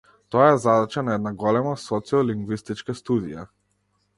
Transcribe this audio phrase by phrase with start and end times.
[0.35, 3.45] Тоа е задача на една голема социолингвистичка студија.